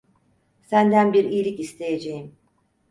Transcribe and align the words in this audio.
Senden 0.61 1.13
bir 1.13 1.23
iyilik 1.25 1.59
isteyeceğim. 1.59 2.35